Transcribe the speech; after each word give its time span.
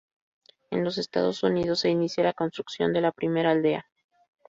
En 0.71 0.83
los 0.83 0.97
Estados 0.97 1.43
Unidos 1.43 1.81
se 1.81 1.91
inicia 1.91 2.23
la 2.23 2.33
construcción 2.33 2.91
de 2.91 3.01
la 3.01 3.11
primera 3.11 3.51
Aldea. 3.51 3.85